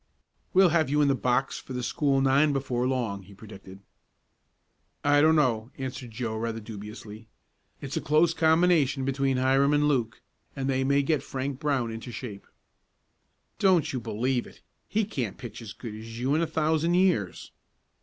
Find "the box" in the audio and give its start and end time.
1.09-1.59